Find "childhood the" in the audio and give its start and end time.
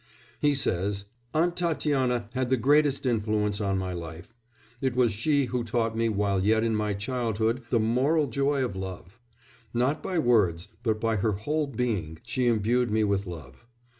6.95-7.79